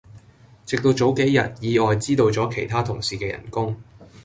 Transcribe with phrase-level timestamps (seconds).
[0.65, 3.79] 直到早幾日意外知道咗其他同事既人工